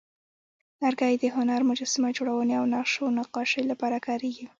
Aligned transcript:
لرګی 0.81 1.13
د 1.19 1.23
هنر، 1.35 1.61
مجسمه 1.69 2.09
جوړونې، 2.17 2.53
او 2.59 2.65
نقش 2.73 2.93
و 2.97 3.13
نقاشۍ 3.17 3.63
لپاره 3.71 3.97
کارېږي. 4.07 4.45